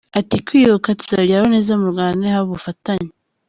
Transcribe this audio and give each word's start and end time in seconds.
Ati 0.19 0.35
“Kwiyubaka 0.45 0.97
tuzabigeraho 0.99 1.47
neza 1.55 1.71
mu 1.81 1.87
Rwanda 1.93 2.17
nihaba 2.21 2.47
ubufatanye. 2.49 3.09